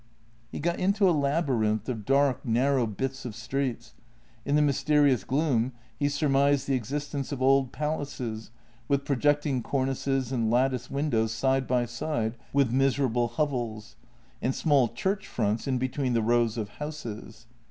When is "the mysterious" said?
4.55-5.23